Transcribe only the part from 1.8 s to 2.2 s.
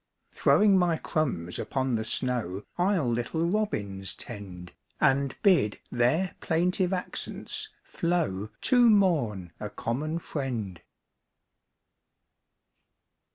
the